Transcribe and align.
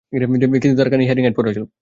কিন্তু 0.63 0.77
তার 0.79 0.89
কানে 0.91 1.03
হিয়ারিং 1.05 1.23
এইড 1.25 1.35
পরা 1.37 1.51
ছিল। 1.55 1.63